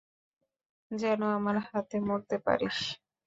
যেন 0.91 1.21
আমার 1.37 1.55
হাতে 1.67 1.97
মরতে 2.07 2.37
পারিস! 2.45 2.77